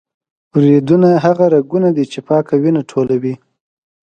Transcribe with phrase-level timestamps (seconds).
[0.53, 3.33] وریدونه هغه رګونه دي چې پاکه وینه ټولوي.